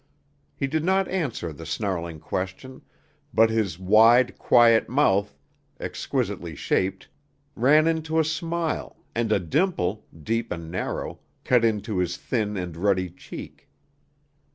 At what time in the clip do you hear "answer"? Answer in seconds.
1.09-1.53